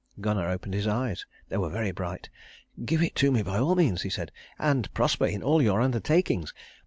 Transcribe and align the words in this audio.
Gunnar 0.19 0.49
opened 0.49 0.73
his 0.73 0.87
eyes. 0.87 1.27
They 1.49 1.57
were 1.57 1.69
very 1.69 1.91
bright. 1.91 2.27
"Give 2.83 3.03
it 3.03 3.13
to 3.17 3.31
me 3.31 3.43
by 3.43 3.59
all 3.59 3.75
means," 3.75 4.01
he 4.01 4.09
said, 4.09 4.31
"and 4.57 4.91
prosper 4.95 5.27
in 5.27 5.43
all 5.43 5.61
your 5.61 5.79
undertakings! 5.79 6.55